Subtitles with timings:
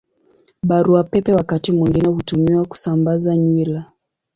[0.63, 3.85] Barua Pepe wakati mwingine hutumiwa kusambaza nywila.